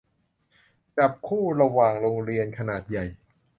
[0.97, 3.05] จับคู่ระหว่างโรงเรียนขนาดใหญ่